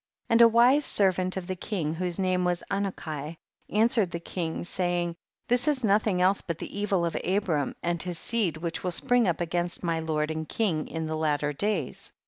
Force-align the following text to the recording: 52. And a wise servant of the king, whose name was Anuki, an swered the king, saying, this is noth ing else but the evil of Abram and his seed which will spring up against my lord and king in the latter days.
52. 0.29 0.33
And 0.33 0.41
a 0.41 0.47
wise 0.47 0.83
servant 0.83 1.37
of 1.37 1.45
the 1.45 1.55
king, 1.55 1.93
whose 1.93 2.17
name 2.17 2.43
was 2.43 2.63
Anuki, 2.71 3.37
an 3.69 3.87
swered 3.87 4.09
the 4.09 4.19
king, 4.19 4.63
saying, 4.63 5.15
this 5.47 5.67
is 5.67 5.83
noth 5.83 6.07
ing 6.07 6.23
else 6.23 6.41
but 6.41 6.57
the 6.57 6.75
evil 6.75 7.05
of 7.05 7.15
Abram 7.23 7.75
and 7.83 8.01
his 8.01 8.17
seed 8.17 8.57
which 8.57 8.83
will 8.83 8.89
spring 8.89 9.27
up 9.27 9.39
against 9.39 9.83
my 9.83 9.99
lord 9.99 10.31
and 10.31 10.49
king 10.49 10.87
in 10.87 11.05
the 11.05 11.15
latter 11.15 11.53
days. 11.53 12.13